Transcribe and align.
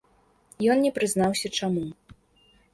Ён 0.75 0.81
не 0.85 0.91
прызнаўся, 0.97 1.47
чаму. 1.61 1.87